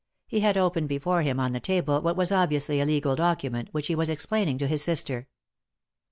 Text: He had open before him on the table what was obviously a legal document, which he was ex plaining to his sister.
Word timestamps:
He 0.25 0.39
had 0.39 0.57
open 0.57 0.87
before 0.87 1.21
him 1.21 1.39
on 1.39 1.51
the 1.53 1.59
table 1.59 2.01
what 2.01 2.15
was 2.17 2.31
obviously 2.31 2.79
a 2.81 2.85
legal 2.87 3.15
document, 3.15 3.69
which 3.71 3.85
he 3.85 3.93
was 3.93 4.09
ex 4.09 4.25
plaining 4.25 4.57
to 4.57 4.65
his 4.67 4.81
sister. 4.81 5.27